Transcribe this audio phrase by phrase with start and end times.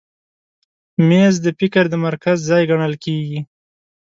[1.07, 3.39] مېز د فکر د مرکز ځای ګڼل کېږي.